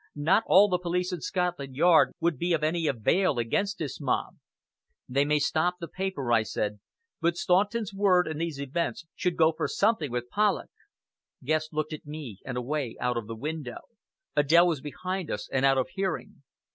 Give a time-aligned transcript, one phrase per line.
[0.15, 4.35] Not all the police in Scotland Yard would be of any avail against this mob."
[5.07, 6.79] "They may stop the paper," I said;
[7.21, 10.71] "but Staunton's word and these events should go for something with Polloch."
[11.43, 13.81] Guest looked at me and away out of the window.
[14.35, 16.41] Adèle was behind us, and out of hearing.